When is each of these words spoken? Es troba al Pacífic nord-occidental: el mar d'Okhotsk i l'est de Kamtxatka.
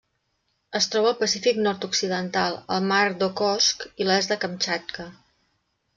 Es 0.79 0.87
troba 0.93 1.09
al 1.13 1.17
Pacífic 1.19 1.59
nord-occidental: 1.67 2.57
el 2.77 2.89
mar 2.93 3.03
d'Okhotsk 3.21 3.87
i 4.05 4.09
l'est 4.09 4.33
de 4.35 4.39
Kamtxatka. 4.47 5.11